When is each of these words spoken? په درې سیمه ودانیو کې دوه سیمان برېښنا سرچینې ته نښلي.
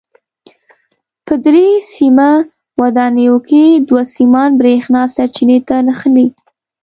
په 1.25 1.33
درې 1.45 1.67
سیمه 1.95 2.29
ودانیو 2.81 3.35
کې 3.47 3.63
دوه 3.87 4.03
سیمان 4.15 4.49
برېښنا 4.59 5.03
سرچینې 5.15 5.59
ته 5.67 5.75
نښلي. 5.87 6.27